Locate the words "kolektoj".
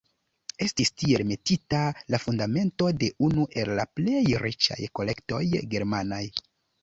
5.01-5.43